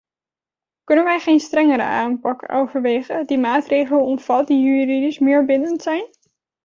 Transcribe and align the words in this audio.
Kunnen 0.83 1.05
wij 1.05 1.19
geen 1.19 1.39
strengere 1.39 1.81
aanpak 1.83 2.51
overwegen 2.53 3.25
die 3.27 3.37
maatregelen 3.37 4.01
omvat 4.05 4.47
die 4.47 4.61
juridisch 4.61 5.19
meer 5.19 5.45
bindend 5.45 5.81
zijn? 5.81 6.07